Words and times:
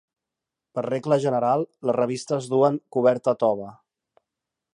Per 0.77 0.83
regla 0.85 1.19
general 1.27 1.67
les 1.89 1.97
revistes 1.99 2.49
duen 2.55 2.81
coberta 2.97 3.37
tova. 3.45 3.71